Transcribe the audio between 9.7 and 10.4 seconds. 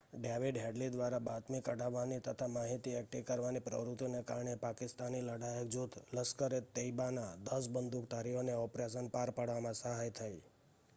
સહાય થઈ